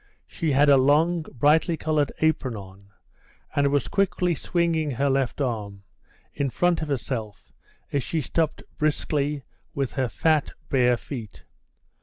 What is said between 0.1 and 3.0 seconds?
She had a long, brightly coloured apron on,